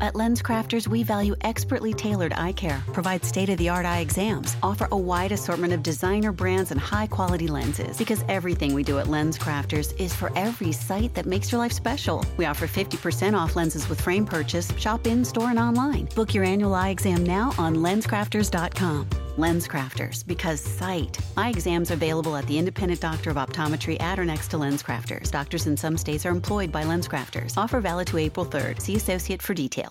[0.00, 4.56] At LensCrafters, we value expertly tailored eye care, provide state of the art eye exams,
[4.62, 7.98] offer a wide assortment of designer brands and high quality lenses.
[7.98, 12.24] Because everything we do at LensCrafters is for every sight that makes your life special.
[12.38, 16.08] We offer 50% off lenses with frame purchase, shop in store and online.
[16.14, 19.29] Book your annual eye exam now on lenscrafters.com.
[19.40, 21.18] LensCrafters, because sight.
[21.36, 25.30] Eye exams available at the independent doctor of optometry at or next to LensCrafters.
[25.30, 27.56] Doctors in some states are employed by LensCrafters.
[27.56, 28.80] Offer valid to April 3rd.
[28.80, 29.90] See associate for detail.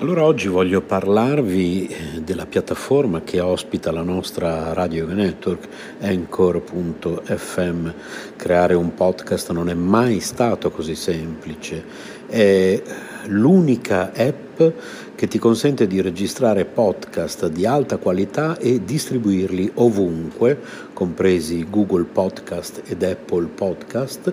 [0.00, 5.68] Allora oggi voglio parlarvi della piattaforma che ospita la nostra radio network
[6.00, 7.90] Anchor.fm.
[8.34, 11.84] Creare un podcast non è mai stato così semplice.
[12.26, 12.82] È
[13.26, 14.62] l'unica app
[15.20, 20.58] che ti consente di registrare podcast di alta qualità e distribuirli ovunque,
[20.94, 24.32] compresi Google Podcast ed Apple Podcast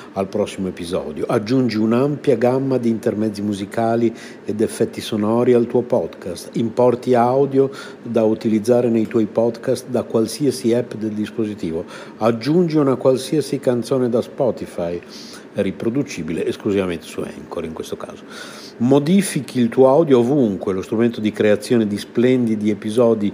[0.13, 1.25] al prossimo episodio.
[1.27, 4.13] Aggiungi un'ampia gamma di intermezzi musicali
[4.45, 6.49] ed effetti sonori al tuo podcast.
[6.53, 7.69] Importi audio
[8.01, 11.85] da utilizzare nei tuoi podcast da qualsiasi app del dispositivo.
[12.17, 14.99] Aggiungi una qualsiasi canzone da Spotify
[15.53, 18.23] riproducibile esclusivamente su Anchor in questo caso.
[18.77, 23.33] Modifichi il tuo audio ovunque, lo strumento di creazione di splendidi episodi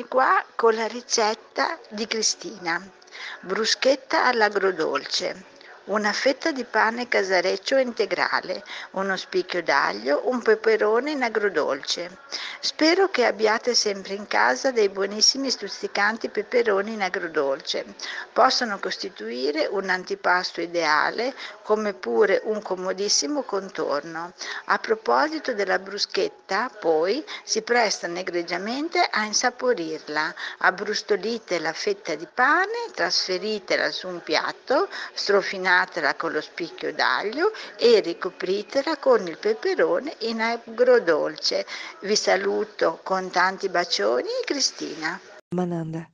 [0.00, 2.82] Eccomi qua con la ricetta di Cristina.
[3.40, 5.44] Bruschetta all'agrodolce
[5.90, 8.62] una fetta di pane casareccio integrale,
[8.92, 12.18] uno spicchio d'aglio, un peperone in agrodolce.
[12.60, 17.84] Spero che abbiate sempre in casa dei buonissimi stuzzicanti peperoni in agrodolce.
[18.32, 24.32] Possono costituire un antipasto ideale come pure un comodissimo contorno.
[24.66, 30.32] A proposito della bruschetta, poi si prestano egregiamente a insaporirla.
[30.58, 37.52] Abbrustolite la fetta di pane, trasferitela su un piatto, strofinate Sfornatela con lo spicchio d'aglio
[37.78, 41.64] e ricopritela con il peperone in agrodolce.
[42.00, 45.18] Vi saluto con tanti bacioni, Cristina.
[45.54, 46.06] Mananda.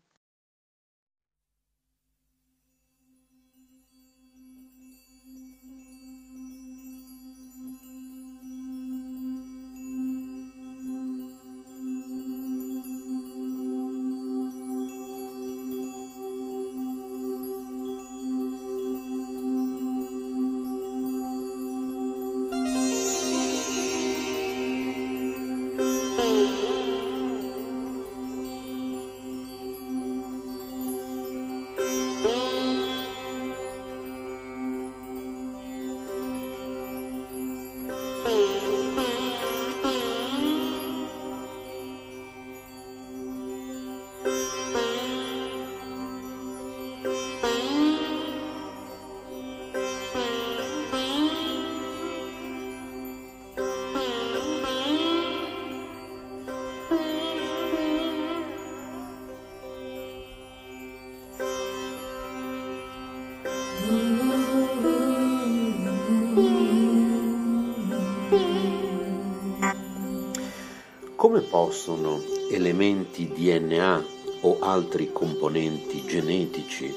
[71.36, 74.04] Come possono elementi DNA
[74.40, 76.90] o altri componenti genetici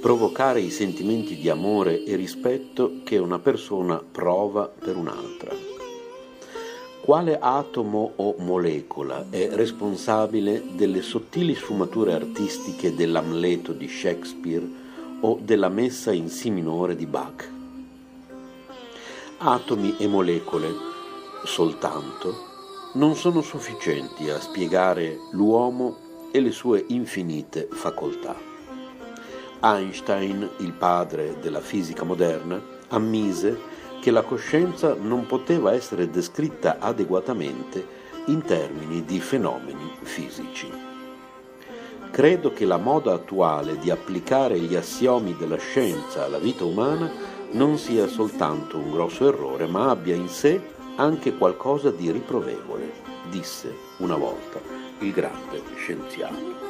[0.00, 5.52] provocare i sentimenti di amore e rispetto che una persona prova per un'altra?
[7.00, 14.64] Quale atomo o molecola è responsabile delle sottili sfumature artistiche dell'Amleto di Shakespeare
[15.18, 17.50] o della Messa in Si minore di Bach?
[19.38, 20.72] Atomi e molecole
[21.42, 22.47] soltanto
[22.98, 28.34] non sono sufficienti a spiegare l'uomo e le sue infinite facoltà.
[29.60, 33.56] Einstein, il padre della fisica moderna, ammise
[34.00, 37.86] che la coscienza non poteva essere descritta adeguatamente
[38.26, 40.68] in termini di fenomeni fisici.
[42.10, 47.08] Credo che la moda attuale di applicare gli assiomi della scienza alla vita umana
[47.52, 52.92] non sia soltanto un grosso errore, ma abbia in sé anche qualcosa di riprovevole,
[53.30, 54.60] disse una volta
[55.00, 56.66] il grande scienziato.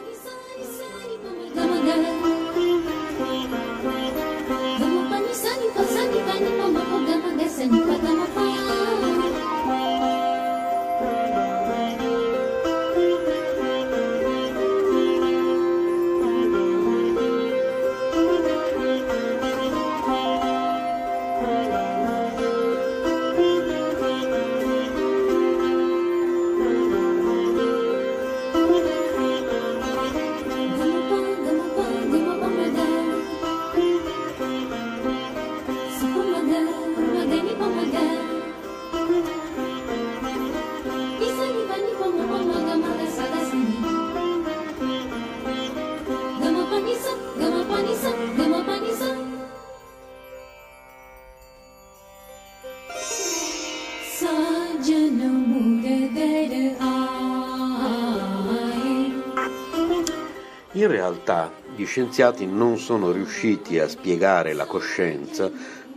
[61.09, 65.51] Realtà gli scienziati non sono riusciti a spiegare la coscienza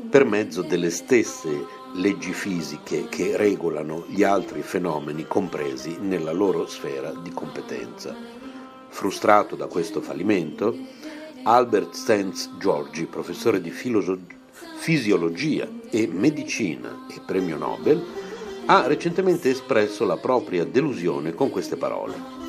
[0.10, 7.12] per mezzo delle stesse leggi fisiche che regolano gli altri fenomeni compresi nella loro sfera
[7.12, 8.16] di competenza.
[8.88, 10.76] Frustrato da questo fallimento,
[11.44, 14.20] Albert Stenz Giorgi, professore di filoso-
[14.78, 18.02] fisiologia e medicina e premio Nobel,
[18.68, 22.41] ha recentemente espresso la propria delusione con queste parole.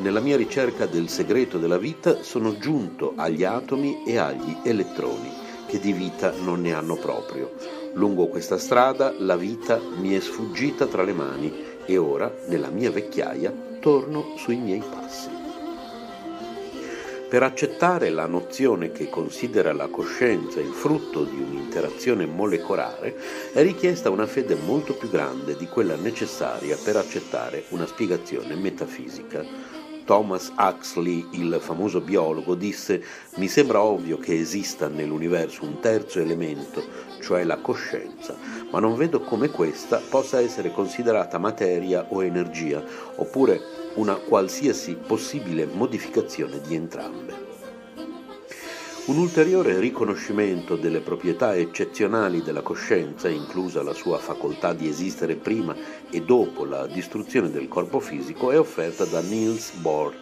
[0.00, 5.30] Nella mia ricerca del segreto della vita sono giunto agli atomi e agli elettroni,
[5.66, 7.52] che di vita non ne hanno proprio.
[7.92, 11.52] Lungo questa strada la vita mi è sfuggita tra le mani
[11.84, 15.28] e ora, nella mia vecchiaia, torno sui miei passi.
[17.28, 23.14] Per accettare la nozione che considera la coscienza il frutto di un'interazione molecolare
[23.52, 29.79] è richiesta una fede molto più grande di quella necessaria per accettare una spiegazione metafisica
[30.10, 33.00] Thomas Huxley, il famoso biologo, disse
[33.36, 36.82] mi sembra ovvio che esista nell'universo un terzo elemento,
[37.20, 38.34] cioè la coscienza,
[38.72, 42.82] ma non vedo come questa possa essere considerata materia o energia,
[43.14, 43.60] oppure
[43.94, 47.49] una qualsiasi possibile modificazione di entrambe.
[49.10, 55.74] Un ulteriore riconoscimento delle proprietà eccezionali della coscienza, inclusa la sua facoltà di esistere prima
[56.08, 60.14] e dopo la distruzione del corpo fisico, è offerta da Niels Bohr,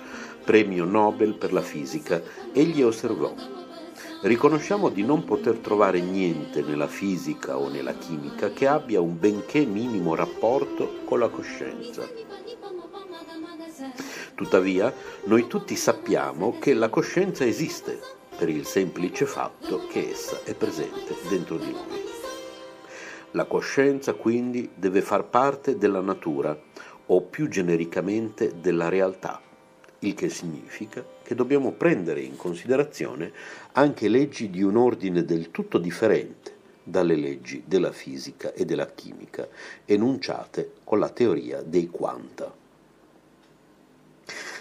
[0.43, 2.23] premio Nobel per la fisica.
[2.51, 3.35] Egli osservò
[4.23, 9.67] Riconosciamo di non poter trovare niente nella fisica o nella chimica che abbia un benché
[9.67, 12.09] minimo rapporto con la coscienza.
[14.35, 14.91] Tuttavia,
[15.25, 21.17] noi tutti sappiamo che la coscienza esiste per il semplice fatto che essa è presente
[21.29, 22.07] dentro di noi.
[23.33, 26.57] La coscienza quindi deve far parte della natura
[27.07, 29.43] o più genericamente della realtà,
[30.01, 33.33] il che significa che dobbiamo prendere in considerazione
[33.73, 36.55] anche leggi di un ordine del tutto differente
[36.85, 39.49] dalle leggi della fisica e della chimica
[39.85, 42.55] enunciate con la teoria dei quanta.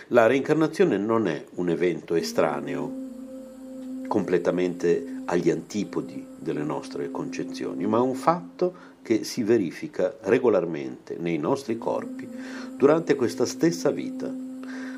[0.08, 3.06] La reincarnazione non è un evento estraneo
[4.08, 11.78] completamente agli antipodi delle nostre concezioni, ma un fatto che si verifica regolarmente nei nostri
[11.78, 12.28] corpi
[12.76, 14.34] durante questa stessa vita.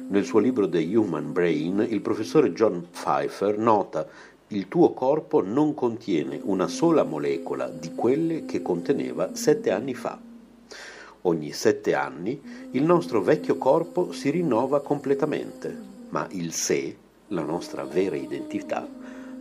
[0.08, 4.08] Nel suo libro The Human Brain, il professore John Pfeiffer nota
[4.48, 10.20] il tuo corpo non contiene una sola molecola di quelle che conteneva sette anni fa.
[11.22, 15.78] Ogni sette anni il nostro vecchio corpo si rinnova completamente,
[16.10, 16.96] ma il sé,
[17.30, 18.88] la nostra vera identità,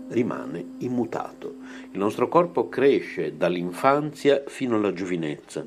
[0.09, 1.57] rimane immutato.
[1.93, 5.65] Il nostro corpo cresce dall'infanzia fino alla giovinezza,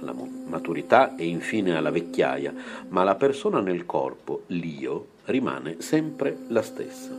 [0.00, 0.14] alla
[0.46, 2.52] maturità e infine alla vecchiaia,
[2.88, 7.10] ma la persona nel corpo, l'io, rimane sempre la stessa.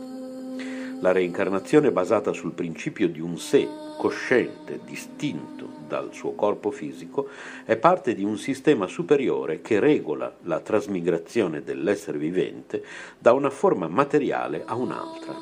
[1.00, 7.28] La reincarnazione basata sul principio di un sé cosciente, distinto dal suo corpo fisico,
[7.64, 12.84] è parte di un sistema superiore che regola la trasmigrazione dell'essere vivente
[13.18, 15.34] da una forma materiale a un'altra.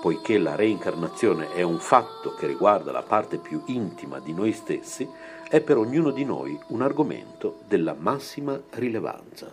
[0.00, 5.08] Poiché la reincarnazione è un fatto che riguarda la parte più intima di noi stessi,
[5.48, 9.50] è per ognuno di noi un argomento della massima rilevanza.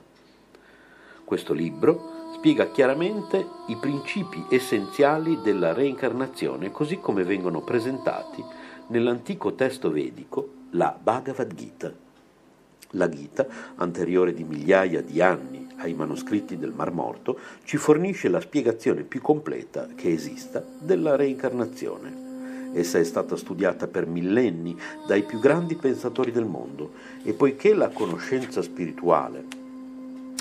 [1.23, 8.43] Questo libro spiega chiaramente i principi essenziali della reincarnazione così come vengono presentati
[8.88, 11.93] nell'antico testo vedico, la Bhagavad Gita.
[12.93, 13.45] La Gita,
[13.75, 19.21] anteriore di migliaia di anni ai manoscritti del Mar Morto, ci fornisce la spiegazione più
[19.21, 22.71] completa che esista della reincarnazione.
[22.74, 27.89] Essa è stata studiata per millenni dai più grandi pensatori del mondo e poiché la
[27.89, 29.45] conoscenza spirituale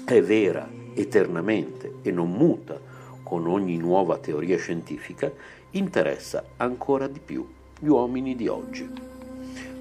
[0.06, 2.78] è vera eternamente e non muta
[3.22, 5.30] con ogni nuova teoria scientifica,
[5.70, 7.46] interessa ancora di più
[7.78, 8.88] gli uomini di oggi.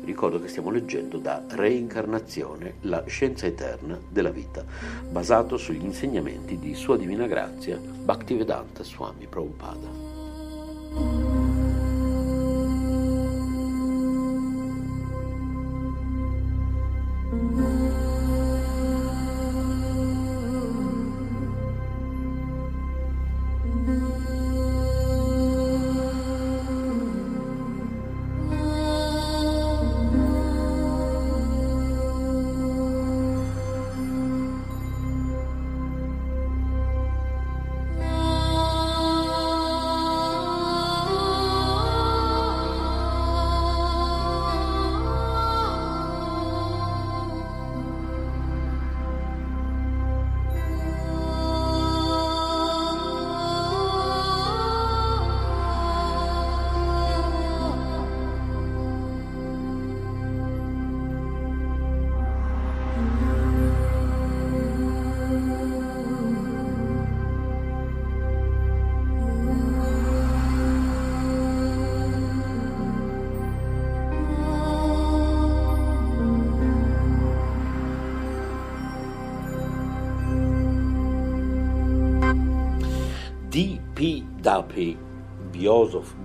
[0.04, 4.63] Ricordo che stiamo leggendo da Reincarnazione, la scienza eterna della vita,
[5.10, 11.49] basato sugli insegnamenti di Sua Divina Grazia Bhaktivedanta Swami Prabhupada.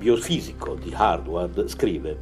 [0.04, 2.18] Biofisico di Harvard, scrive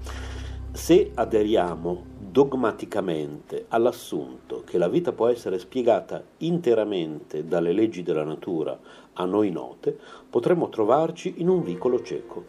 [0.70, 8.78] se aderiamo dogmaticamente all'assunto che la vita può essere spiegata interamente dalle leggi della natura
[9.14, 9.98] a noi note,
[10.30, 12.44] potremmo trovarci in un vicolo cieco.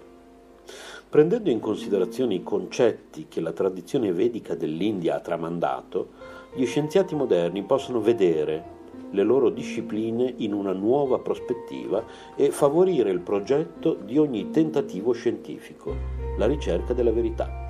[1.09, 6.09] Prendendo in considerazione i concetti che la tradizione vedica dell'India ha tramandato,
[6.53, 8.72] gli scienziati moderni possono vedere
[9.11, 12.03] le loro discipline in una nuova prospettiva
[12.35, 15.95] e favorire il progetto di ogni tentativo scientifico,
[16.37, 17.63] la ricerca della verità.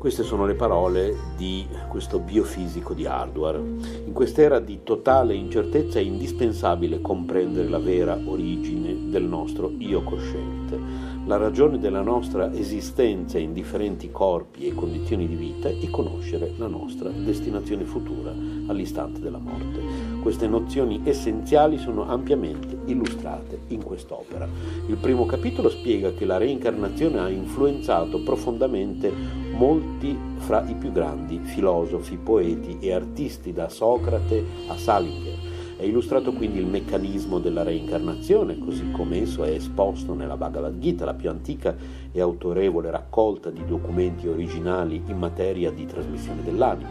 [0.00, 3.58] Queste sono le parole di questo biofisico di hardware.
[3.58, 11.09] In quest'era di totale incertezza è indispensabile comprendere la vera origine del nostro io cosciente
[11.26, 16.66] la ragione della nostra esistenza in differenti corpi e condizioni di vita e conoscere la
[16.66, 18.30] nostra destinazione futura
[18.66, 19.80] all'istante della morte.
[20.22, 24.48] Queste nozioni essenziali sono ampiamente illustrate in quest'opera.
[24.86, 29.12] Il primo capitolo spiega che la reincarnazione ha influenzato profondamente
[29.52, 35.49] molti fra i più grandi filosofi, poeti e artisti, da Socrate a Salinger
[35.80, 41.06] è illustrato quindi il meccanismo della reincarnazione, così come esso è esposto nella Bhagavad Gita,
[41.06, 41.74] la più antica
[42.12, 46.90] e autorevole raccolta di documenti originali in materia di trasmissione dell'anima.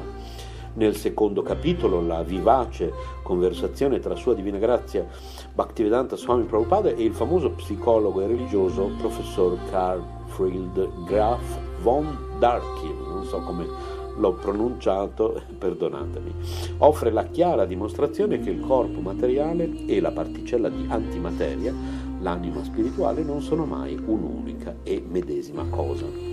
[0.74, 2.92] Nel secondo capitolo, la vivace
[3.22, 5.06] conversazione tra Sua Divina Grazia
[5.54, 12.96] Bhaktivedanta Swami Prabhupada e il famoso psicologo e religioso professor Karl Fried Graf von Darkin,
[13.08, 13.89] non so come
[14.20, 16.34] l'ho pronunciato, perdonatemi,
[16.80, 21.74] offre la chiara dimostrazione che il corpo materiale e la particella di antimateria,
[22.20, 26.29] l'anima spirituale, non sono mai un'unica e medesima cosa.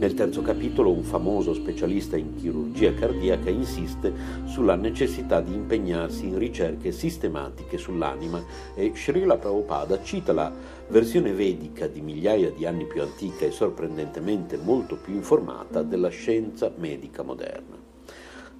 [0.00, 4.10] Nel terzo capitolo un famoso specialista in chirurgia cardiaca insiste
[4.46, 8.42] sulla necessità di impegnarsi in ricerche sistematiche sull'anima
[8.74, 10.50] e Srila Prabhupada cita la
[10.88, 16.72] versione vedica di migliaia di anni più antica e sorprendentemente molto più informata della scienza
[16.74, 17.76] medica moderna.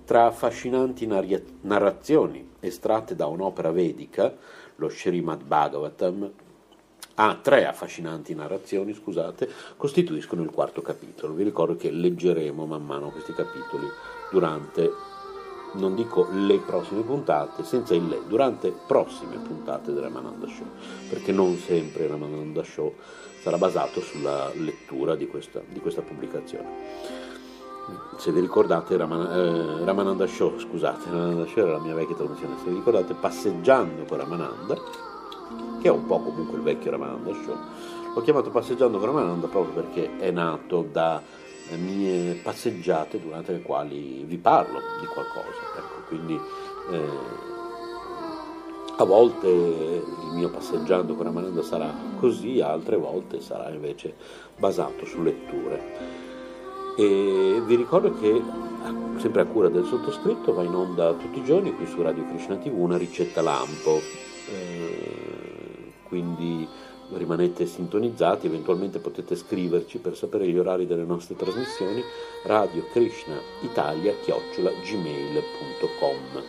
[0.04, 1.06] Tra affascinanti
[1.62, 4.37] narrazioni estratte da un'opera vedica,
[4.76, 6.30] lo Srimad Bhagavatam,
[7.21, 11.35] ah, tre affascinanti narrazioni, scusate, costituiscono il quarto capitolo.
[11.35, 13.87] Vi ricordo che leggeremo man mano questi capitoli
[14.31, 14.91] durante,
[15.75, 20.67] non dico le prossime puntate, senza il le, durante prossime puntate del Ramananda Show,
[21.11, 22.95] perché non sempre il Ramananda Show
[23.43, 27.19] sarà basato sulla lettura di questa, di questa pubblicazione
[28.19, 32.55] se vi ricordate Raman, eh, Ramananda Show, scusate, Ramananda Show era la mia vecchia trasmissione,
[32.62, 34.77] se vi ricordate Passeggiando con Ramananda,
[35.80, 37.57] che è un po' comunque il vecchio Ramananda Show,
[38.14, 41.23] l'ho chiamato Passeggiando con Ramananda proprio perché è nato da
[41.76, 46.35] mie passeggiate durante le quali vi parlo di qualcosa, ecco, quindi
[46.90, 47.49] eh,
[48.97, 54.14] a volte il mio passeggiando con Ramananda sarà così, altre volte sarà invece
[54.59, 56.19] basato su letture.
[56.97, 58.42] E vi ricordo che,
[59.16, 62.57] sempre a cura del sottoscritto, va in onda tutti i giorni qui su Radio Krishna
[62.57, 64.00] TV una ricetta lampo.
[64.52, 65.39] Eh,
[66.11, 66.69] quindi
[67.12, 72.02] rimanete sintonizzati, eventualmente potete scriverci per sapere gli orari delle nostre trasmissioni
[72.45, 74.12] radio krishna italia
[74.85, 76.42] gmail.com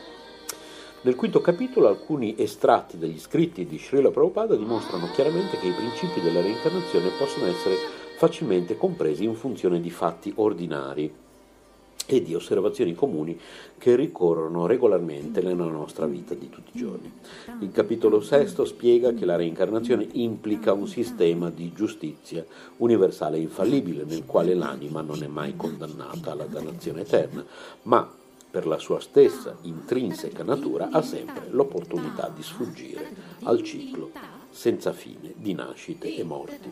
[1.04, 6.21] nel quinto capitolo alcuni estratti degli scritti di Srila Prabhupada dimostrano chiaramente che i principi
[6.21, 7.76] della reincarnazione possono essere
[8.17, 11.12] facilmente compresi in funzione di fatti ordinari
[12.12, 13.39] e di osservazioni comuni
[13.78, 17.10] che ricorrono regolarmente nella nostra vita di tutti i giorni.
[17.62, 22.45] Il capitolo sesto spiega che la reincarnazione implica un sistema di giustizia
[22.78, 27.45] universale e infallibile nel quale l'anima non è mai condannata alla dannazione eterna,
[27.84, 28.13] ma
[28.52, 33.10] per la sua stessa intrinseca natura ha sempre l'opportunità di sfuggire
[33.43, 36.72] al ciclo senza fine di nascite e morti.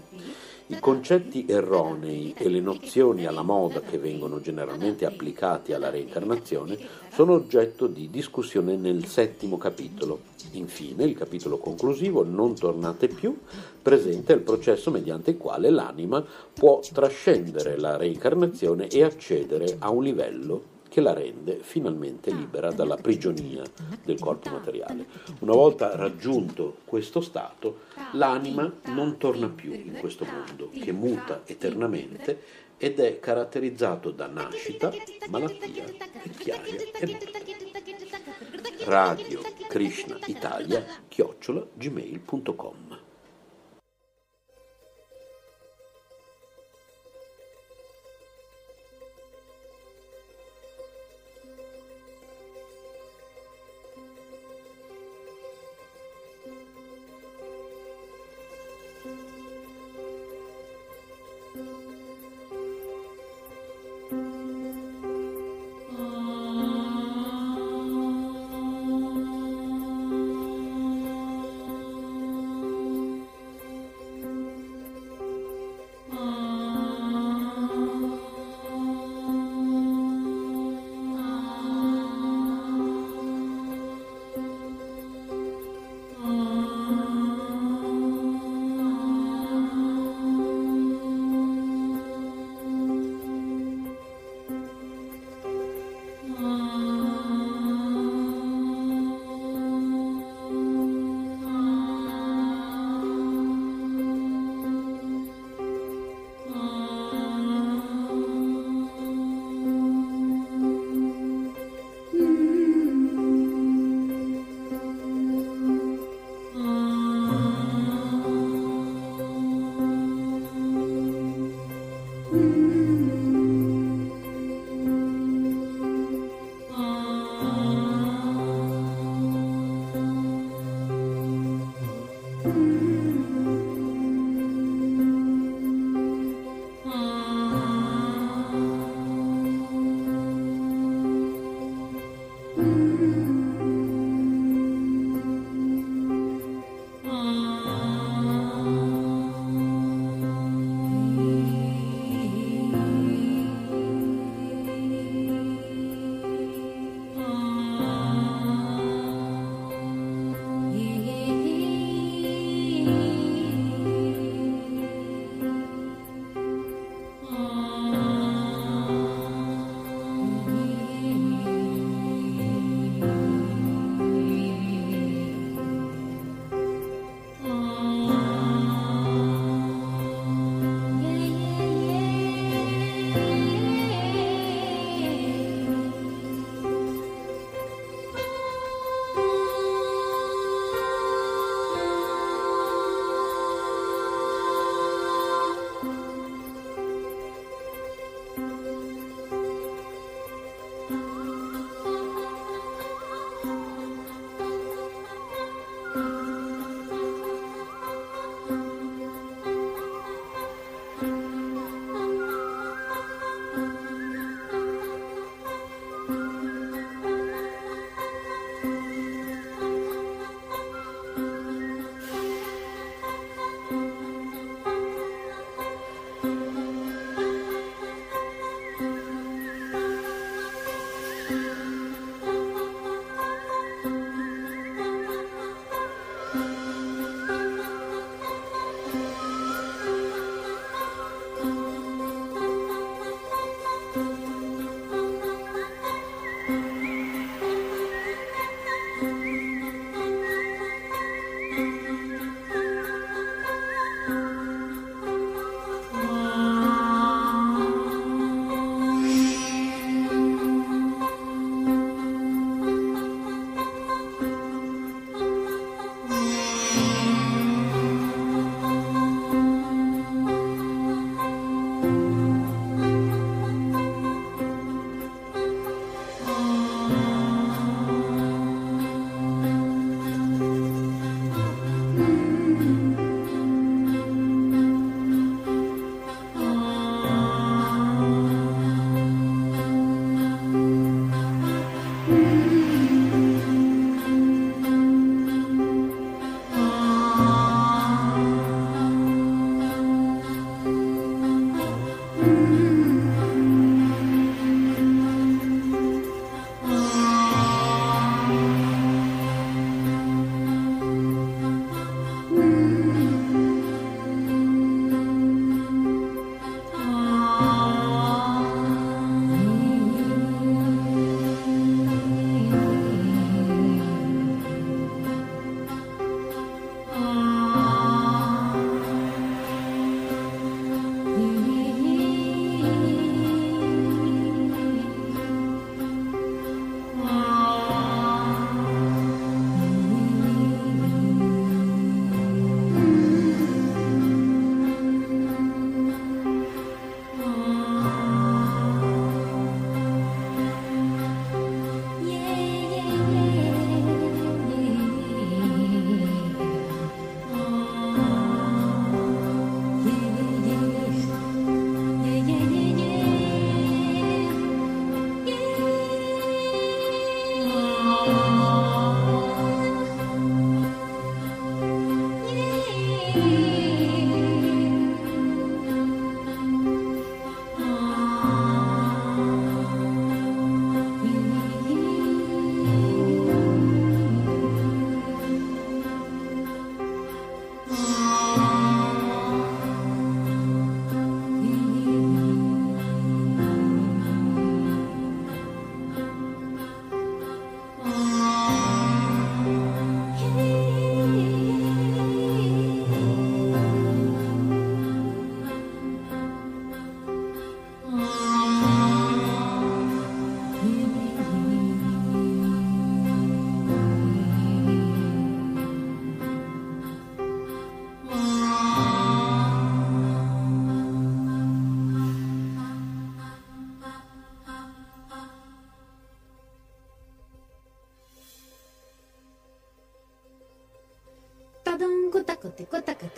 [0.68, 6.78] I concetti erronei e le nozioni alla moda che vengono generalmente applicati alla reincarnazione
[7.12, 10.20] sono oggetto di discussione nel settimo capitolo.
[10.52, 13.36] Infine, il capitolo conclusivo, Non tornate più,
[13.82, 20.04] presenta il processo mediante il quale l'anima può trascendere la reincarnazione e accedere a un
[20.04, 23.64] livello che la rende finalmente libera dalla prigionia
[24.04, 25.06] del corpo materiale.
[25.40, 27.82] Una volta raggiunto questo stato,
[28.14, 34.92] l'anima non torna più in questo mondo, che muta eternamente ed è caratterizzato da nascita,
[35.30, 35.84] malattia,
[36.24, 38.86] vecchiaia e morte.
[38.86, 42.99] Radio Krishna Italia chiocciola gmail.com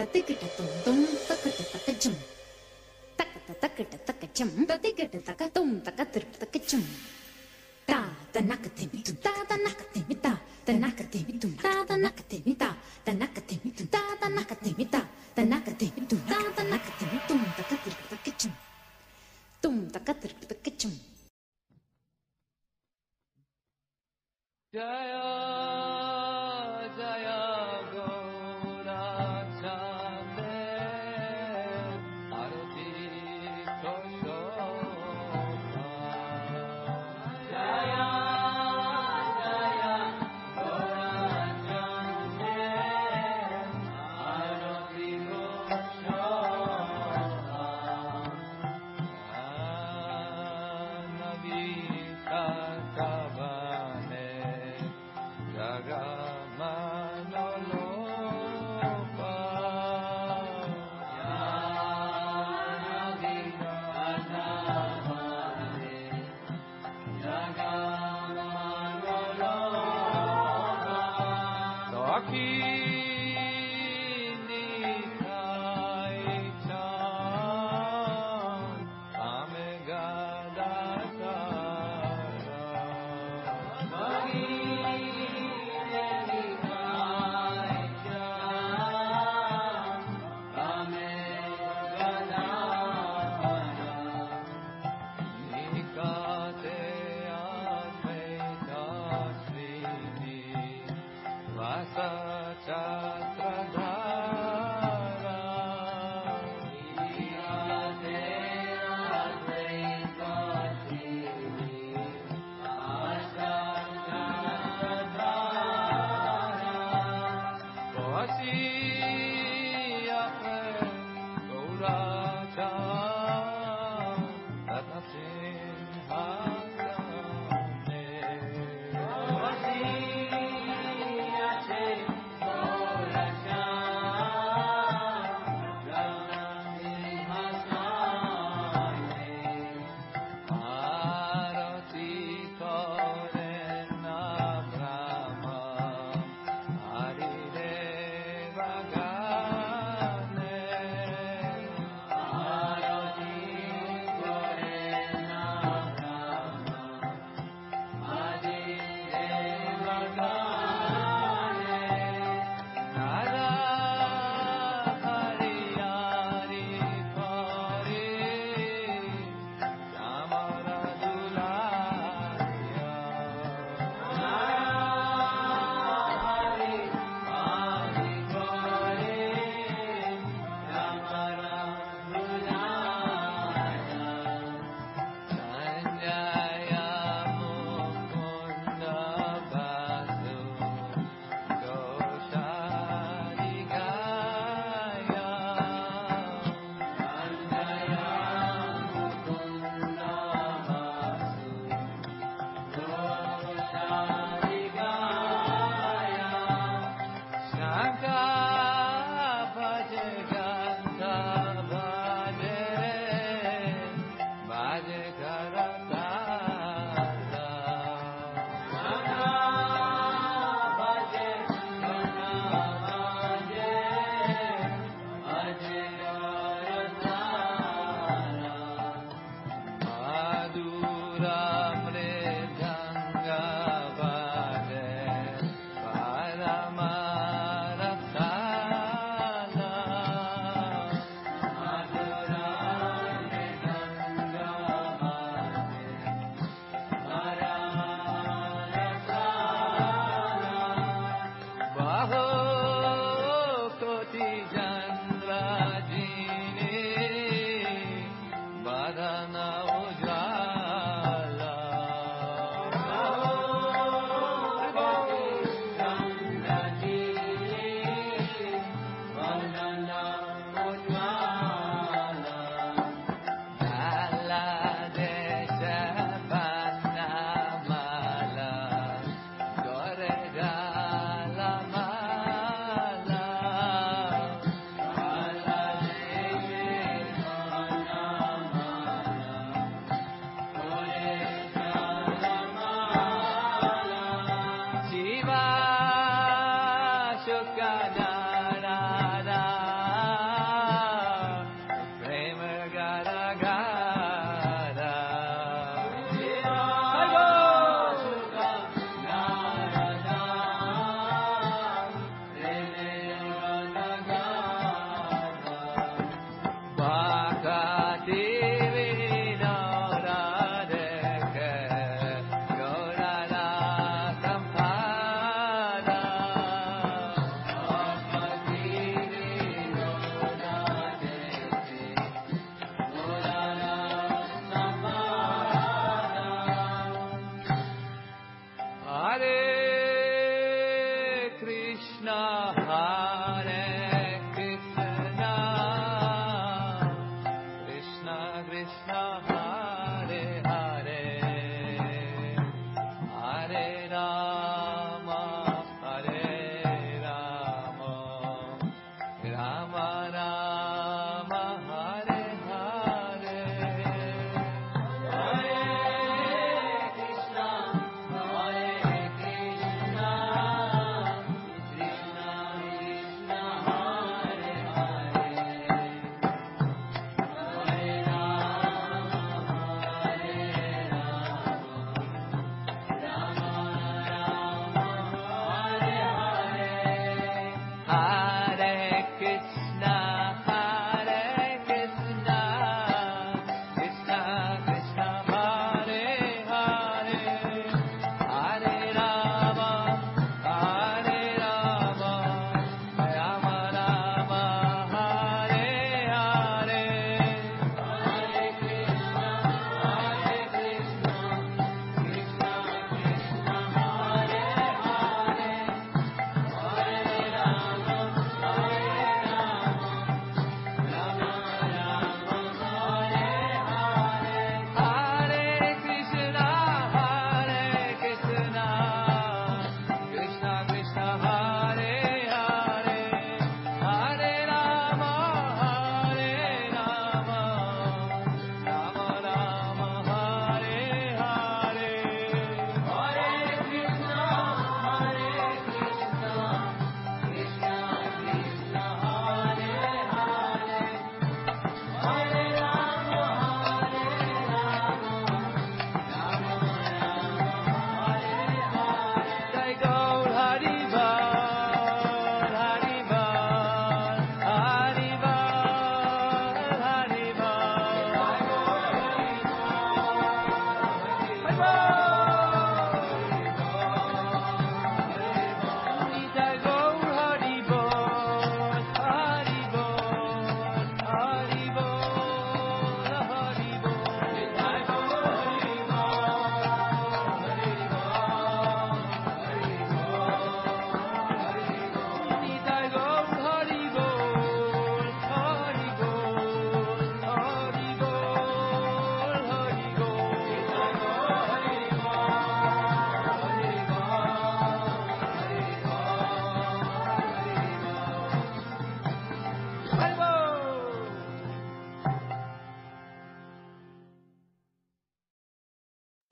[0.01, 0.40] Zacatecas.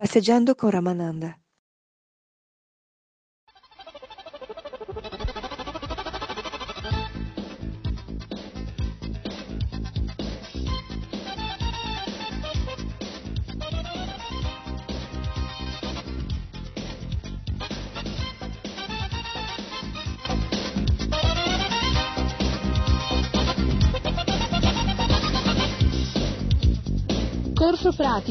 [0.09, 1.38] Passeggiando con Ramananda.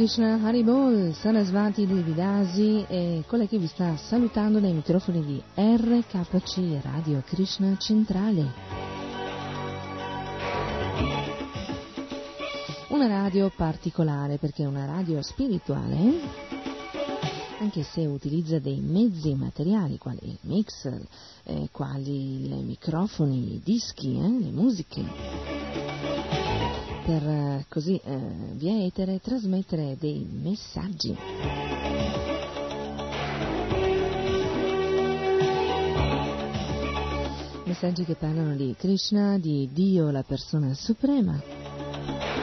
[0.00, 7.22] Krishna Haribol, Sarasvati Devidasi e quella che vi sta salutando dai microfoni di RKC Radio
[7.26, 8.50] Krishna Centrale.
[12.88, 15.98] Una radio particolare perché è una radio spirituale,
[17.58, 20.98] anche se utilizza dei mezzi materiali quali il mixer,
[21.44, 25.69] eh, quali i microfoni, i dischi, eh, le musiche
[27.04, 28.18] per eh, così eh,
[28.54, 31.16] via etere trasmettere dei messaggi.
[37.64, 42.39] Messaggi che parlano di Krishna, di Dio, la persona suprema.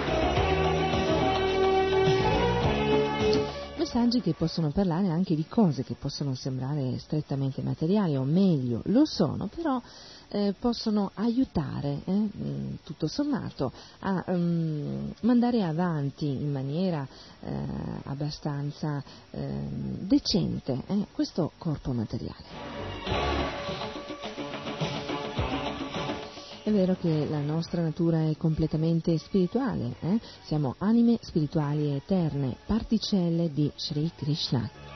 [3.88, 9.06] Messaggi che possono parlare anche di cose che possono sembrare strettamente materiali o meglio lo
[9.06, 9.82] sono, però
[10.28, 17.08] eh, possono aiutare eh, mh, tutto sommato a mm, mandare avanti in maniera
[17.40, 17.56] eh,
[18.04, 23.37] abbastanza ehm, decente eh, questo corpo materiale.
[26.78, 30.20] Vero che la nostra natura è completamente spirituale, eh?
[30.44, 34.87] siamo anime spirituali eterne, particelle di Sri Krishna.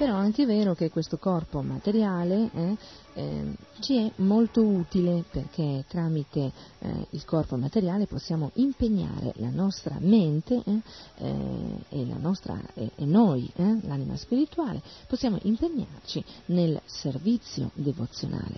[0.00, 2.76] Però è anche vero che questo corpo materiale eh,
[3.12, 9.98] eh, ci è molto utile perché tramite eh, il corpo materiale possiamo impegnare la nostra
[10.00, 10.80] mente eh,
[11.18, 18.56] eh, e, la nostra, e noi, eh, l'anima spirituale, possiamo impegnarci nel servizio devozionale.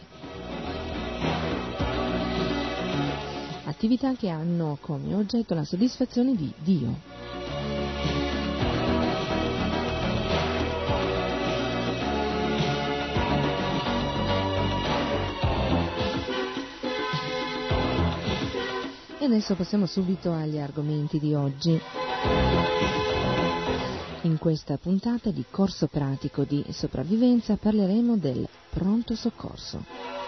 [3.64, 7.41] Attività che hanno come oggetto la soddisfazione di Dio.
[19.22, 21.80] E adesso passiamo subito agli argomenti di oggi.
[24.22, 30.21] In questa puntata di corso pratico di sopravvivenza parleremo del pronto soccorso.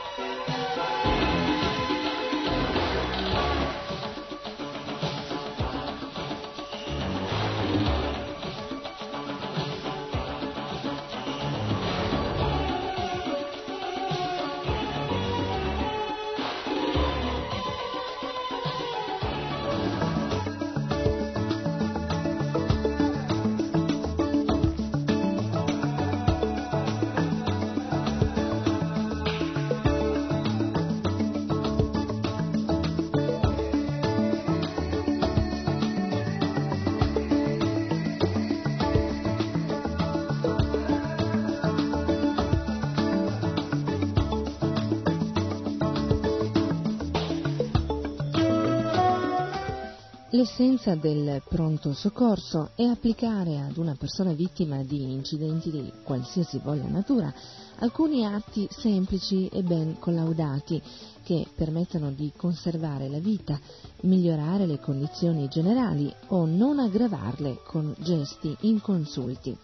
[50.35, 56.89] L'essenza del pronto soccorso è applicare ad una persona vittima di incidenti di qualsiasi voglia
[56.89, 57.33] natura
[57.79, 60.83] alcuni atti semplici e ben collaudati
[61.23, 63.61] che permettono di conservare la vita,
[64.01, 69.57] migliorare le condizioni generali o non aggravarle con gesti inconsulti.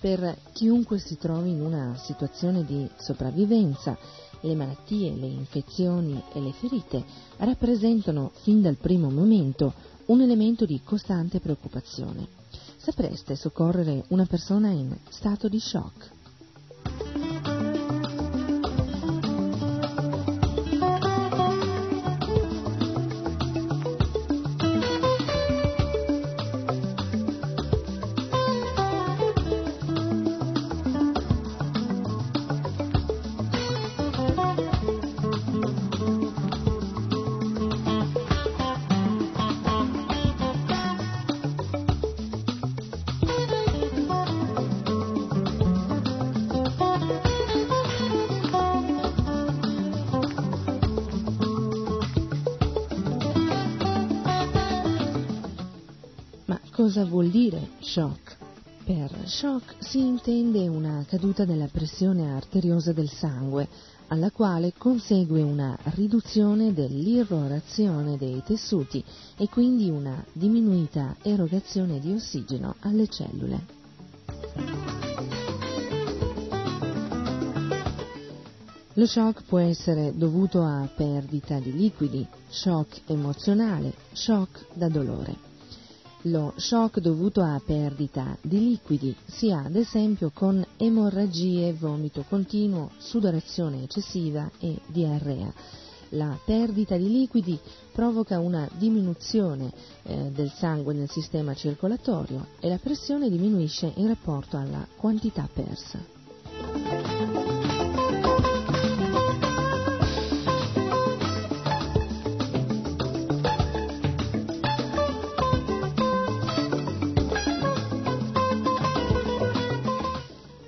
[0.00, 3.96] Per chiunque si trovi in una situazione di sopravvivenza,
[4.40, 7.04] le malattie, le infezioni e le ferite
[7.36, 9.74] rappresentano fin dal primo momento
[10.10, 12.26] un elemento di costante preoccupazione.
[12.76, 16.10] Sapreste soccorrere una persona in stato di shock?
[56.72, 58.36] Cosa vuol dire shock?
[58.84, 63.68] Per shock si intende una caduta della pressione arteriosa del sangue,
[64.06, 69.04] alla quale consegue una riduzione dell'irrorazione dei tessuti
[69.36, 73.66] e quindi una diminuita erogazione di ossigeno alle cellule.
[78.94, 85.49] Lo shock può essere dovuto a perdita di liquidi, shock emozionale, shock da dolore.
[86.24, 92.90] Lo shock dovuto a perdita di liquidi si ha ad esempio con emorragie, vomito continuo,
[92.98, 95.50] sudorazione eccessiva e diarrea.
[96.10, 97.58] La perdita di liquidi
[97.92, 104.58] provoca una diminuzione eh, del sangue nel sistema circolatorio e la pressione diminuisce in rapporto
[104.58, 107.48] alla quantità persa.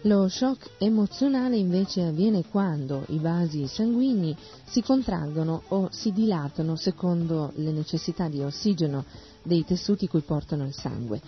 [0.06, 7.52] Lo shock emozionale invece avviene quando i vasi sanguigni si contraggono o si dilatano secondo
[7.54, 9.04] le necessità di ossigeno
[9.44, 11.20] dei tessuti cui portano il sangue.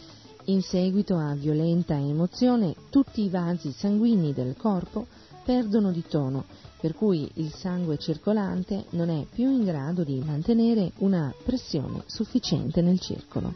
[0.46, 5.06] In seguito a violenta emozione tutti i vasi sanguigni del corpo
[5.44, 6.44] perdono di tono,
[6.80, 12.82] per cui il sangue circolante non è più in grado di mantenere una pressione sufficiente
[12.82, 13.54] nel circolo.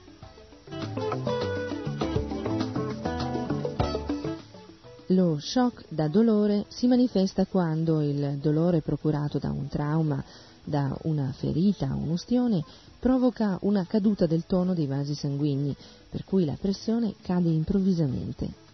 [5.13, 10.23] Lo shock da dolore si manifesta quando il dolore procurato da un trauma,
[10.63, 12.63] da una ferita o un'ustione
[12.99, 15.75] provoca una caduta del tono dei vasi sanguigni,
[16.11, 18.67] per cui la pressione cade improvvisamente.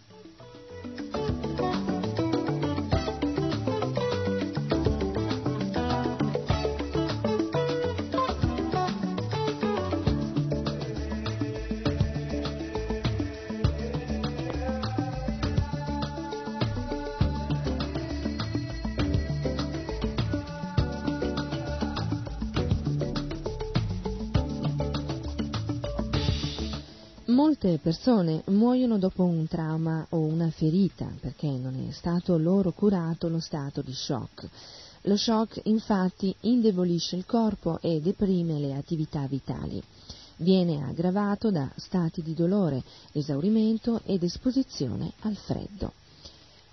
[27.45, 33.29] Molte persone muoiono dopo un trauma o una ferita perché non è stato loro curato
[33.29, 34.49] lo stato di shock.
[35.01, 39.79] Lo shock infatti indebolisce il corpo e deprime le attività vitali.
[40.37, 42.81] Viene aggravato da stati di dolore,
[43.11, 45.93] esaurimento ed esposizione al freddo.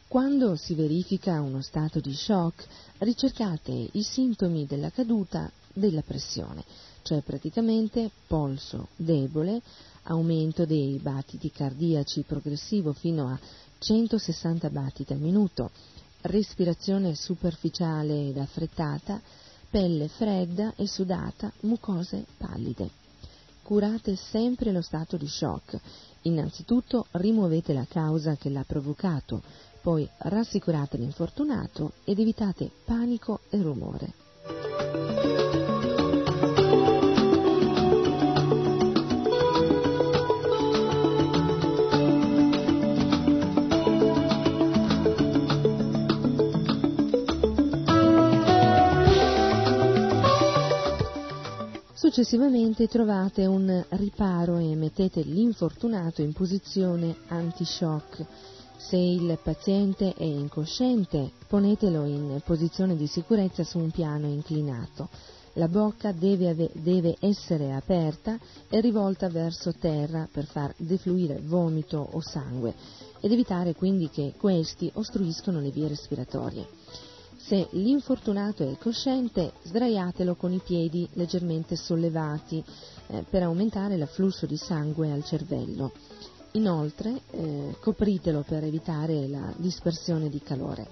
[0.08, 2.66] Quando si verifica uno stato di shock,
[3.00, 6.64] ricercate i sintomi della caduta della pressione,
[7.02, 9.60] cioè praticamente polso debole,
[10.04, 13.38] aumento dei battiti cardiaci progressivo fino a
[13.78, 15.70] 160 battiti al minuto,
[16.22, 19.20] respirazione superficiale ed affrettata,
[19.68, 22.90] pelle fredda e sudata, mucose pallide.
[23.62, 25.78] Curate sempre lo stato di shock.
[26.22, 29.42] Innanzitutto rimuovete la causa che l'ha provocato,
[29.80, 35.11] poi rassicurate l'infortunato ed evitate panico e rumore.
[52.12, 58.26] Successivamente trovate un riparo e mettete l'infortunato in posizione anti-shock.
[58.76, 65.08] Se il paziente è incosciente, ponetelo in posizione di sicurezza su un piano inclinato.
[65.54, 68.38] La bocca deve, ave- deve essere aperta
[68.68, 72.74] e rivolta verso terra per far defluire vomito o sangue
[73.20, 76.68] ed evitare quindi che questi ostruiscono le vie respiratorie.
[77.44, 82.62] Se l'infortunato è cosciente, sdraiatelo con i piedi leggermente sollevati
[83.08, 85.92] eh, per aumentare l'afflusso di sangue al cervello.
[86.52, 90.88] Inoltre, eh, copritelo per evitare la dispersione di calore.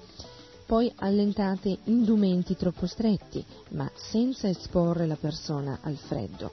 [0.67, 6.53] Poi allentate indumenti troppo stretti, ma senza esporre la persona al freddo.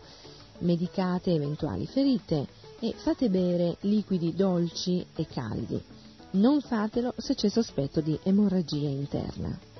[0.60, 2.48] Medicate eventuali ferite
[2.80, 5.82] e fate bere liquidi dolci e caldi.
[6.32, 9.76] Non fatelo se c'è sospetto di emorragia interna.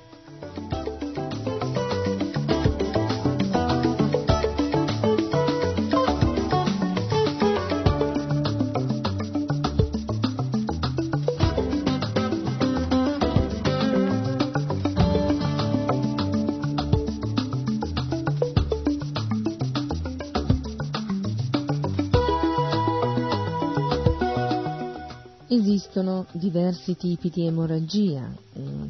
[25.50, 28.32] Esistono diversi tipi di emorragia,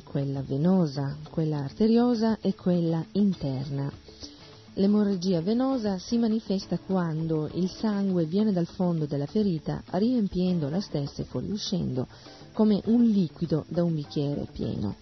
[0.08, 3.92] quella venosa, quella arteriosa e quella interna.
[4.74, 11.22] L'emorragia venosa si manifesta quando il sangue viene dal fondo della ferita riempiendo la stessa
[11.22, 12.06] e fuoriuscendo
[12.52, 14.96] come un liquido da un bicchiere pieno.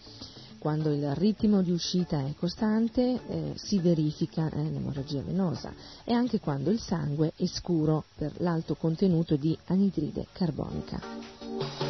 [0.58, 5.72] Quando il ritmo di uscita è costante eh, si verifica eh, l'emorragia venosa
[6.04, 11.85] e anche quando il sangue è scuro per l'alto contenuto di anidride carbonica.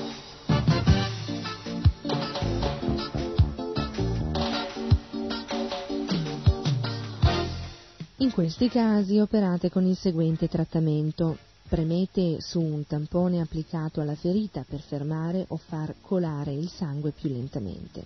[8.27, 11.39] In questi casi operate con il seguente trattamento.
[11.69, 17.29] Premete su un tampone applicato alla ferita per fermare o far colare il sangue più
[17.31, 18.05] lentamente.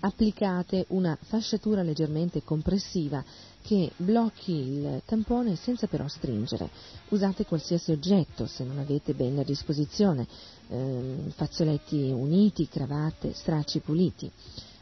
[0.00, 3.24] Applicate una fasciatura leggermente compressiva
[3.62, 6.68] che blocchi il tampone senza però stringere.
[7.08, 10.26] Usate qualsiasi oggetto se non avete bene a disposizione,
[10.68, 14.30] ehm, fazzoletti uniti, cravatte, stracci puliti.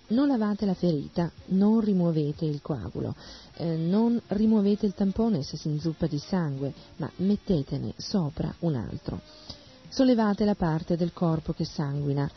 [0.08, 3.16] Non lavate la ferita, non rimuovete il coagulo,
[3.54, 9.20] eh, non rimuovete il tampone se si inzuppa di sangue, ma mettetene sopra un altro.
[9.88, 12.30] Sollevate la parte del corpo che sanguina,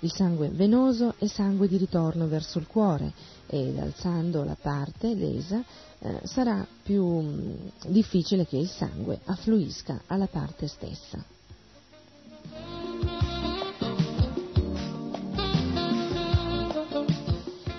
[0.00, 3.12] il sangue venoso e sangue di ritorno verso il cuore
[3.48, 5.64] ed alzando la parte lesa
[5.98, 11.24] eh, sarà più mh, difficile che il sangue affluisca alla parte stessa.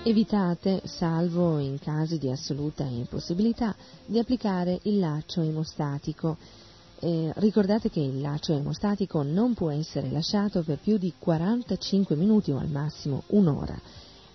[0.07, 6.37] Evitate, salvo in casi di assoluta impossibilità, di applicare il laccio emostatico.
[6.99, 12.51] Eh, ricordate che il laccio emostatico non può essere lasciato per più di 45 minuti
[12.51, 13.77] o al massimo un'ora.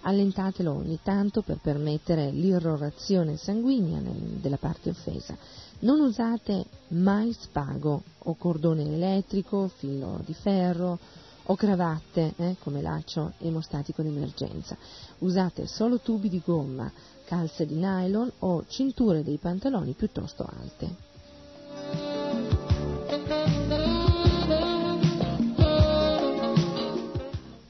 [0.02, 5.34] Allentatelo ogni tanto per permettere l'irrorazione sanguigna nel- della parte offesa.
[5.78, 10.98] Non usate mai spago o cordone elettrico, filo di ferro
[11.44, 14.76] o cravatte eh, come laccio emostatico d'emergenza.
[15.18, 16.90] Usate solo tubi di gomma,
[17.24, 21.10] calze di nylon o cinture dei pantaloni piuttosto alte.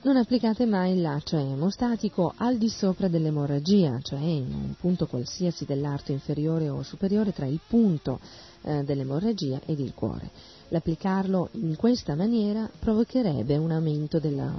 [0.04, 5.64] Non applicate mai il laccio emostatico al di sopra dell'emorragia, cioè in un punto qualsiasi
[5.64, 8.18] dell'arto inferiore o superiore tra il punto
[8.62, 10.30] eh, dell'emorragia ed il cuore.
[10.72, 14.54] L'applicarlo in questa maniera provocherebbe un aumento della-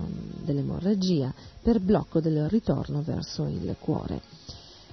[0.46, 4.22] dell'emorragia per blocco del ritorno verso il cuore.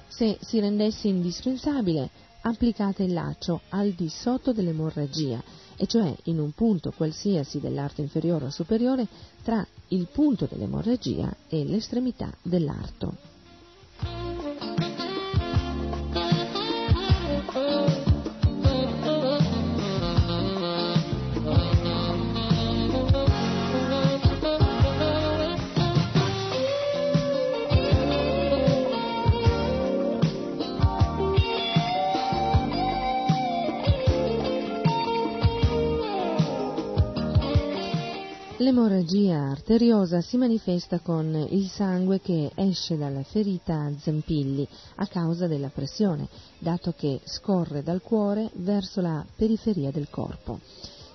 [0.09, 2.09] Se si rendesse indispensabile,
[2.41, 5.43] applicate il laccio al di sotto dell'emorragia,
[5.77, 9.07] e cioè in un punto qualsiasi dell'arto inferiore o superiore
[9.43, 13.30] tra il punto dell'emorragia e l'estremità dell'arto.
[38.71, 44.64] L'emorragia arteriosa si manifesta con il sangue che esce dalla ferita a zampilli
[44.95, 46.29] a causa della pressione,
[46.61, 50.61] dato che scorre dal cuore verso la periferia del corpo.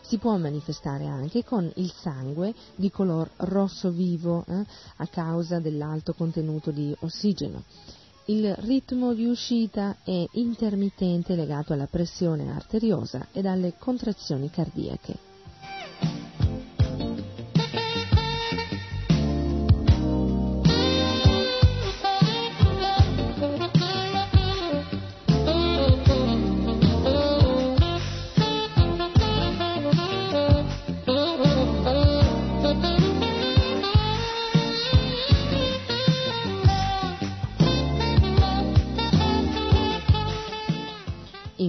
[0.02, 4.66] Si può manifestare anche con il sangue di color rosso vivo eh,
[4.98, 7.64] a causa dell'alto contenuto di ossigeno.
[8.26, 15.35] Il ritmo di uscita è intermittente legato alla pressione arteriosa e alle contrazioni cardiache.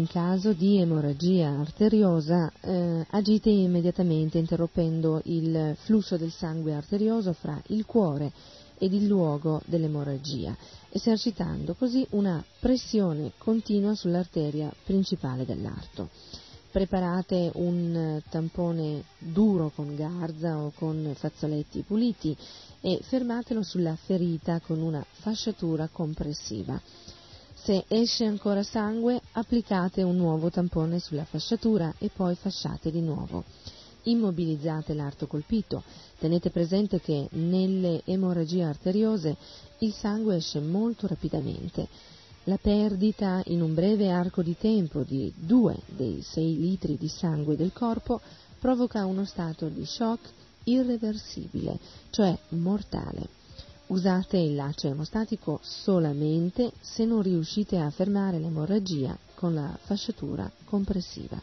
[0.07, 7.61] In caso di emorragia arteriosa eh, agite immediatamente interrompendo il flusso del sangue arterioso fra
[7.69, 8.31] il cuore
[8.79, 10.57] ed il luogo dell'emorragia,
[10.91, 16.09] esercitando così una pressione continua sull'arteria principale dell'arto.
[16.71, 22.37] Preparate un eh, tampone duro con garza o con fazzoletti puliti
[22.81, 26.81] e fermatelo sulla ferita con una fasciatura compressiva.
[27.67, 33.43] Se esce ancora sangue, applicate un nuovo tampone sulla fasciatura e poi fasciate di nuovo.
[34.05, 35.83] Immobilizzate l'arto colpito.
[36.17, 39.37] Tenete presente che nelle emorragie arteriose
[39.79, 41.89] il sangue esce molto rapidamente.
[42.45, 47.57] La perdita in un breve arco di tempo di 2 dei 6 litri di sangue
[47.57, 48.21] del corpo
[48.61, 50.31] provoca uno stato di shock
[50.63, 53.27] irreversibile, cioè mortale.
[53.89, 61.41] Usate il laccio emostatico solamente se non riuscite a fermare l'emorragia con la fasciatura compressiva.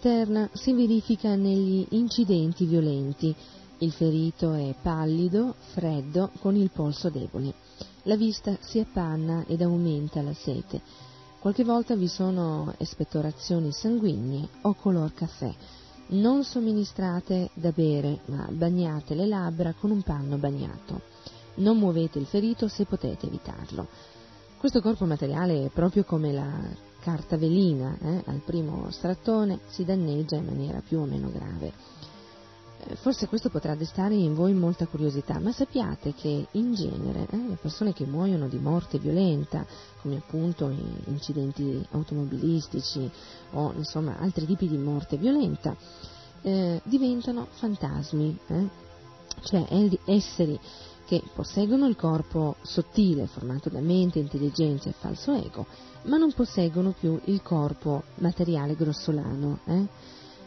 [0.00, 3.34] Interna si verifica negli incidenti violenti.
[3.78, 7.52] Il ferito è pallido, freddo, con il polso debole.
[8.04, 10.80] La vista si appanna ed aumenta la sete.
[11.38, 15.52] Qualche volta vi sono espettorazioni sanguigne o color caffè.
[16.08, 21.02] Non somministrate da bere, ma bagnate le labbra con un panno bagnato.
[21.56, 23.86] Non muovete il ferito se potete evitarlo.
[24.56, 28.22] Questo corpo materiale è proprio come la carta velina, eh?
[28.26, 31.72] al primo strattone si danneggia in maniera più o meno grave.
[32.86, 37.36] Eh, Forse questo potrà destare in voi molta curiosità, ma sappiate che in genere eh,
[37.36, 39.66] le persone che muoiono di morte violenta,
[40.00, 43.10] come appunto in incidenti automobilistici
[43.52, 45.76] o insomma altri tipi di morte violenta,
[46.42, 48.68] eh, diventano fantasmi, eh?
[49.42, 49.66] cioè
[50.04, 50.58] esseri
[51.10, 55.66] che posseggono il corpo sottile formato da mente, intelligenza e falso ego,
[56.02, 59.58] ma non posseggono più il corpo materiale grossolano.
[59.64, 59.86] eh.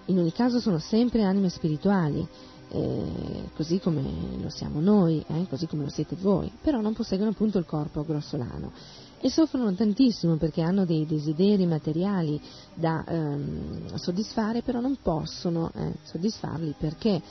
[0.05, 2.25] In ogni caso sono sempre anime spirituali,
[2.69, 4.03] eh, così come
[4.41, 8.05] lo siamo noi, eh, così come lo siete voi, però non posseggono appunto il corpo
[8.05, 8.71] grossolano
[9.19, 12.39] e soffrono tantissimo perché hanno dei desideri materiali
[12.73, 17.21] da ehm, soddisfare, però non possono eh, soddisfarli perché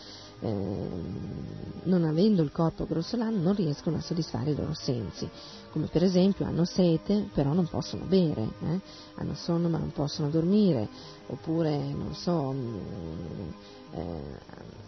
[0.49, 5.28] non avendo il corpo grossolano non riescono a soddisfare i loro sensi,
[5.70, 8.80] come per esempio hanno sete però non possono bere, eh,
[9.16, 10.88] hanno sonno ma non possono dormire,
[11.28, 13.49] oppure non so, mm,
[13.93, 14.38] eh,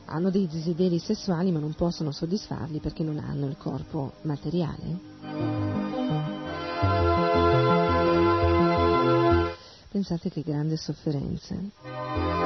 [0.06, 5.12] hanno dei desideri sessuali ma non possono soddisfarli perché non hanno il corpo materiale.
[9.90, 12.43] Pensate che grande sofferenza.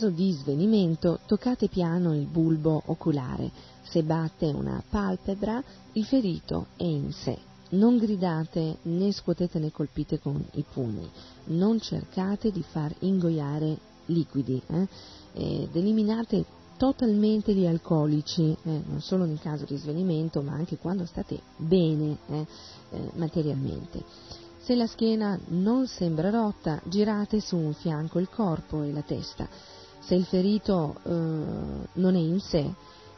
[0.00, 3.50] Caso di svenimento toccate piano il bulbo oculare.
[3.82, 7.36] Se batte una palpebra, il ferito è in sé.
[7.70, 11.06] Non gridate né scuotete né colpite con i pugni.
[11.48, 13.76] Non cercate di far ingoiare
[14.06, 14.62] liquidi.
[14.68, 14.88] eh.
[15.34, 16.46] Ed eliminate
[16.78, 22.16] totalmente gli alcolici, eh, non solo nel caso di svenimento, ma anche quando state bene
[22.26, 22.46] eh,
[22.92, 24.02] eh, materialmente.
[24.62, 29.48] Se la schiena non sembra rotta, girate su un fianco il corpo e la testa.
[30.00, 32.72] Se il ferito eh, non è in sé,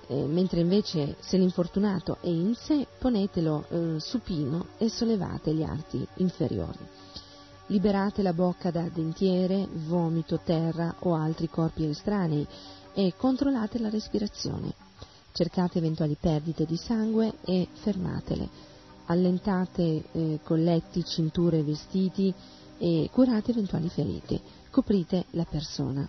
[0.09, 6.07] eh, mentre invece se l'infortunato è in sé, ponetelo eh, supino e sollevate gli arti
[6.17, 6.79] inferiori.
[7.67, 12.47] Liberate la bocca da dentiere, vomito, terra o altri corpi estranei
[12.93, 14.75] e controllate la respirazione.
[15.33, 18.71] Cercate eventuali perdite di sangue e fermatele
[19.07, 22.33] allentate eh, colletti, cinture vestiti
[22.79, 24.41] e curate eventuali ferite.
[24.71, 26.09] Coprite la persona.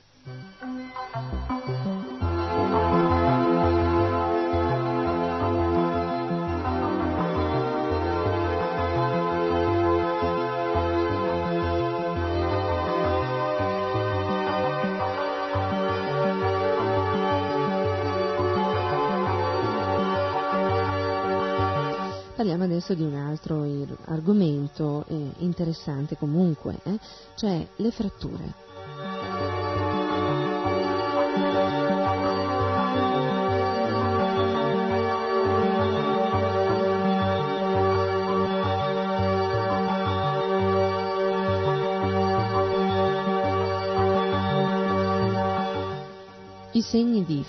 [22.35, 23.65] Parliamo adesso di un altro
[24.05, 26.97] argomento eh, interessante comunque, eh,
[27.35, 28.72] cioè le fratture.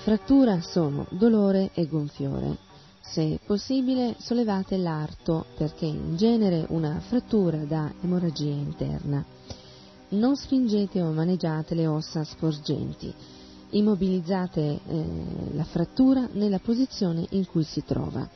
[0.05, 2.59] Frattura sono dolore e gonfiore.
[3.00, 9.24] Se possibile, sollevate l'arto perché in genere una frattura dà emorragia interna.
[10.11, 13.11] Non spingete o maneggiate le ossa sporgenti.
[13.70, 15.05] Immobilizzate eh,
[15.55, 18.28] la frattura nella posizione in cui si trova.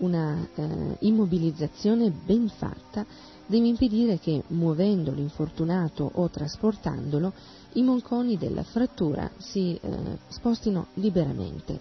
[0.00, 3.04] Una eh, immobilizzazione ben fatta
[3.46, 7.32] deve impedire che, muovendo l'infortunato o trasportandolo,
[7.74, 11.78] i monconi della frattura si eh, spostino liberamente.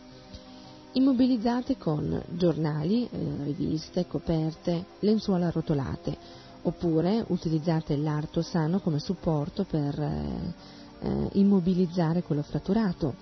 [0.94, 6.18] Immobilizzate con giornali, eh, riviste, coperte, lenzuola arrotolate,
[6.64, 10.54] oppure utilizzate l'arto sano come supporto per eh,
[11.02, 13.16] eh, immobilizzare quello fratturato,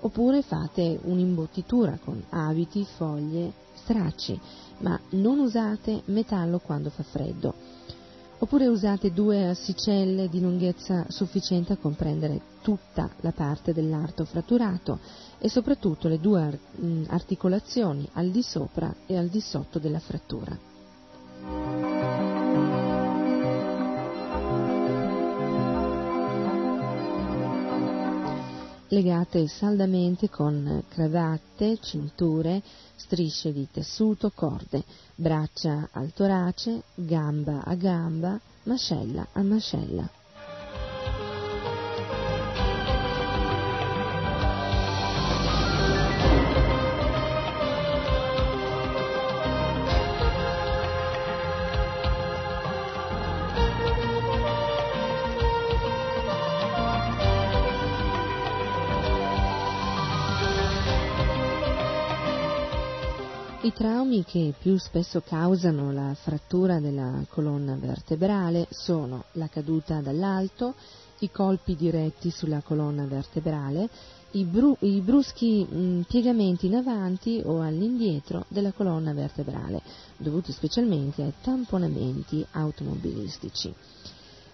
[0.00, 4.40] oppure fate un'imbottitura con abiti, foglie, stracci,
[4.78, 7.54] ma non usate metallo quando fa freddo.
[8.38, 14.98] Oppure usate due assicelle di lunghezza sufficiente a comprendere tutta la parte dell'arto fratturato
[15.38, 20.73] e soprattutto le due mh, articolazioni al di sopra e al di sotto della frattura.
[28.94, 32.62] Legate saldamente con cravatte, cinture,
[32.94, 34.84] strisce di tessuto, corde,
[35.16, 40.08] braccia al torace, gamba a gamba, mascella a mascella.
[64.24, 70.74] Che più spesso causano la frattura della colonna vertebrale sono la caduta dall'alto,
[71.20, 73.88] i colpi diretti sulla colonna vertebrale,
[74.32, 79.80] i, bru- i bruschi mh, piegamenti in avanti o all'indietro della colonna vertebrale,
[80.16, 83.72] dovuti specialmente ai tamponamenti automobilistici.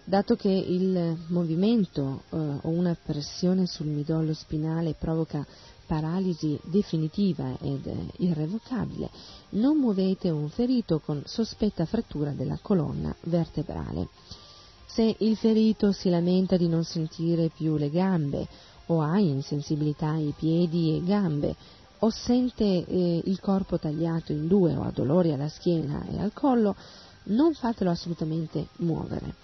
[0.05, 5.47] Dato che il movimento eh, o una pressione sul midollo spinale provoca
[5.91, 9.11] paralisi definitiva ed irrevocabile,
[9.51, 14.07] non muovete un ferito con sospetta frattura della colonna vertebrale.
[14.87, 18.47] Se il ferito si lamenta di non sentire più le gambe
[18.87, 21.57] o ha insensibilità ai piedi e gambe
[21.99, 26.33] o sente eh, il corpo tagliato in due o ha dolori alla schiena e al
[26.33, 26.77] collo,
[27.25, 29.35] non fatelo assolutamente muovere.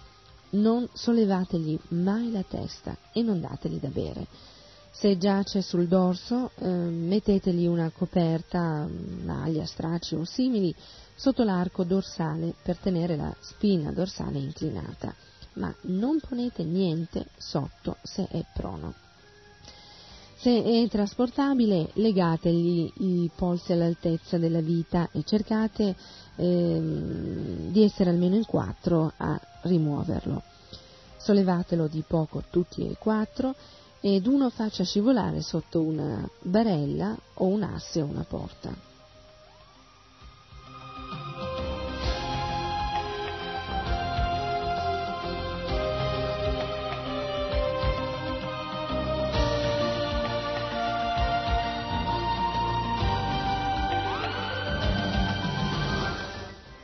[0.51, 4.55] Non sollevategli mai la testa e non dategli da bere.
[4.99, 8.89] Se giace sul dorso, eh, mettetegli una coperta,
[9.25, 10.75] maglia, stracci o simili
[11.15, 15.15] sotto l'arco dorsale per tenere la spina dorsale inclinata,
[15.57, 18.95] ma non ponete niente sotto se è prono.
[20.37, 25.95] Se è trasportabile, legategli i polsi all'altezza della vita e cercate
[26.37, 30.43] ehm, di essere almeno in quattro a rimuoverlo.
[31.19, 33.55] Sollevatelo di poco tutti e quattro
[34.01, 38.95] ed uno faccia scivolare sotto una barella o un asse o una porta.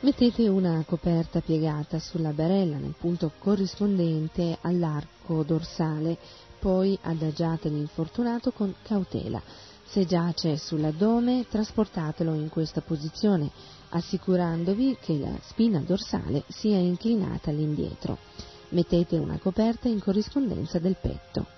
[0.03, 6.17] Mettete una coperta piegata sulla barella nel punto corrispondente all'arco dorsale,
[6.63, 9.41] poi adagiate l'infortunato con cautela.
[9.83, 13.51] Se giace sull'addome, trasportatelo in questa posizione,
[13.89, 18.17] assicurandovi che la spina dorsale sia inclinata all'indietro.
[18.69, 21.52] Mettete una coperta in corrispondenza del petto.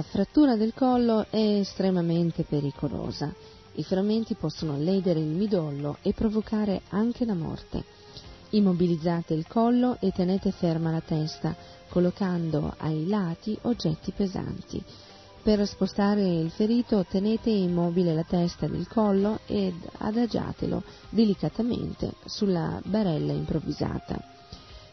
[0.00, 3.34] La frattura del collo è estremamente pericolosa.
[3.74, 7.84] I frammenti possono ledere il midollo e provocare anche la morte.
[8.48, 11.54] Immobilizzate il collo e tenete ferma la testa,
[11.90, 14.82] collocando ai lati oggetti pesanti.
[15.42, 22.80] Per spostare il ferito tenete immobile la testa ed il collo ed adagiatelo delicatamente sulla
[22.86, 24.18] barella improvvisata.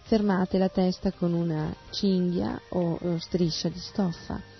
[0.01, 4.55] Fermate la testa con una cinghia o striscia di stoffa.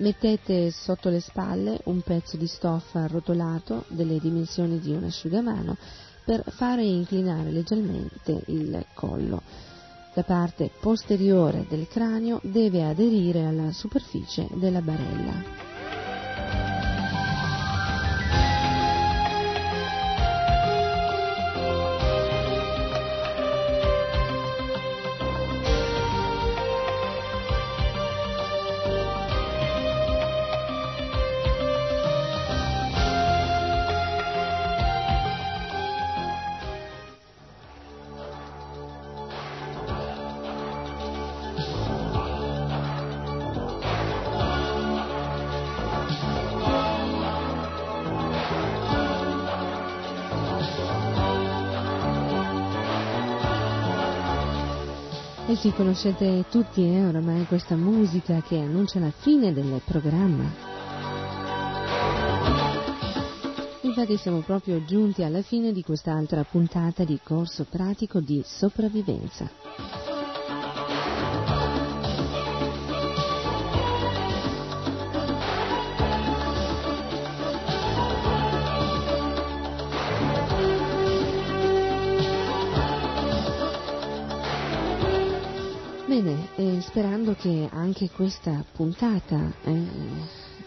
[0.00, 5.76] Mettete sotto le spalle un pezzo di stoffa arrotolato delle dimensioni di un asciugamano
[6.24, 9.42] per fare inclinare leggermente il collo.
[10.14, 15.69] La parte posteriore del cranio deve aderire alla superficie della barella.
[55.60, 60.50] Sì, conoscete tutti eh, oramai questa musica che annuncia la fine del programma.
[63.82, 69.99] Infatti siamo proprio giunti alla fine di quest'altra puntata di corso pratico di sopravvivenza.
[86.80, 89.86] Sperando che anche questa puntata eh,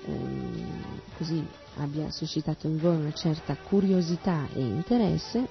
[0.05, 0.81] ehm,
[1.17, 1.45] così
[1.77, 5.47] abbia suscitato in voi una certa curiosità e interesse?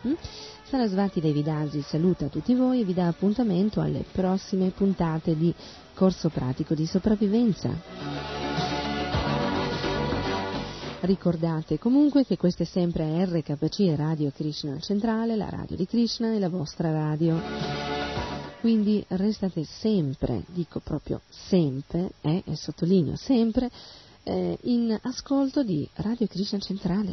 [0.65, 5.55] Sarasvati Devi Dasi saluta tutti voi e vi dà appuntamento alle prossime puntate di
[5.95, 7.71] Corso Pratico di Sopravvivenza.
[11.01, 16.39] Ricordate comunque che questa è sempre RKC Radio Krishna Centrale, la radio di Krishna e
[16.39, 18.02] la vostra radio.
[18.63, 23.69] Quindi restate sempre, dico proprio sempre, eh, e sottolineo sempre,
[24.23, 27.11] eh, in ascolto di Radio Krishna Centrale.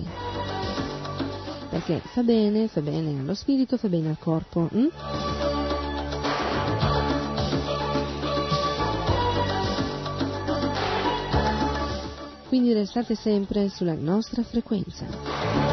[1.71, 4.69] Perché fa bene, fa bene allo spirito, fa bene al corpo.
[4.71, 4.87] hm?
[12.47, 15.68] Quindi restate sempre sulla nostra frequenza.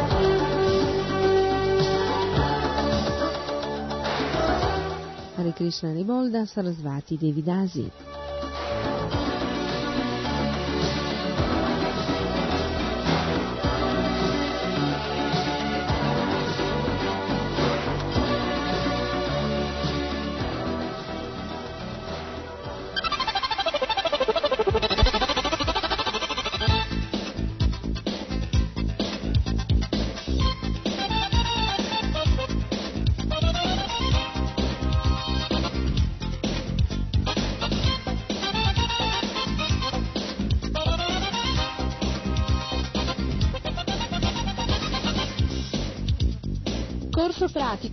[5.47, 8.26] Hare Krishna Ribolda Sarasvati Devidasi.